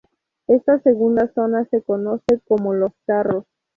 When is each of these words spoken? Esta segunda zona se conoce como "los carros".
Esta 0.47 0.79
segunda 0.79 1.31
zona 1.35 1.65
se 1.65 1.83
conoce 1.83 2.41
como 2.47 2.73
"los 2.73 2.91
carros". 3.05 3.45